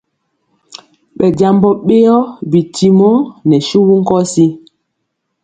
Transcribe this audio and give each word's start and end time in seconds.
Ɓɛ 1.17 1.25
jambɔ 1.37 1.69
ɓeyɔ 1.85 2.15
bitimɔ 2.51 3.09
nɛ 3.47 3.57
suwu 3.67 3.93
nkɔsi. 4.01 4.45